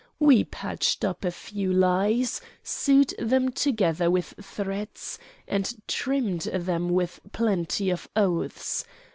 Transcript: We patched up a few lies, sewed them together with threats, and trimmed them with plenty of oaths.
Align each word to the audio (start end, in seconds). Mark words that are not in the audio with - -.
We 0.17 0.43
patched 0.45 1.05
up 1.05 1.23
a 1.23 1.29
few 1.29 1.71
lies, 1.71 2.41
sewed 2.63 3.13
them 3.19 3.51
together 3.51 4.09
with 4.09 4.33
threats, 4.41 5.19
and 5.47 5.75
trimmed 5.87 6.45
them 6.51 6.89
with 6.89 7.19
plenty 7.31 7.91
of 7.91 8.09
oaths. 8.15 8.83